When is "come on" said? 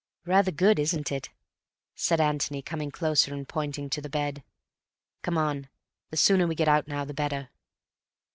5.21-5.69